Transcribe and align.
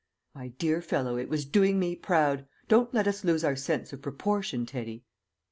"My 0.33 0.47
dear 0.47 0.81
fellow, 0.81 1.15
it 1.17 1.29
was 1.29 1.45
doing 1.45 1.77
me 1.77 1.95
proud; 1.95 2.47
don't 2.67 2.91
let 2.91 3.07
us 3.07 3.23
lose 3.23 3.43
our 3.43 3.55
sense 3.55 3.93
of 3.93 4.01
proportion, 4.01 4.65
Teddy." 4.65 5.03